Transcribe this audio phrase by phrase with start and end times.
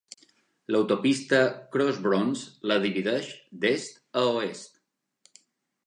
[0.75, 1.41] L'autopista
[1.77, 3.31] Cross Bronx la divideix,
[3.67, 4.85] d'est a oest.